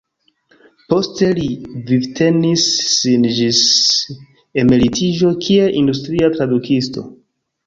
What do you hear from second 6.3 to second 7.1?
tradukisto.